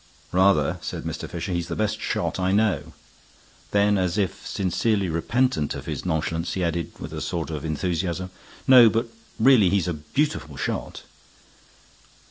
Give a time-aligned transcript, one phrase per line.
[0.31, 1.29] "Rather," said Mr.
[1.29, 1.51] Fisher.
[1.51, 2.93] "He's the best shot I know."
[3.69, 8.31] Then, as if sincerely repentant of his nonchalance, he added, with a sort of enthusiasm:
[8.67, 9.09] "No, but
[9.39, 11.03] really, he's a beautiful shot."